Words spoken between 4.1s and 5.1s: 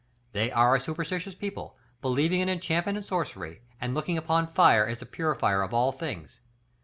upon fire as the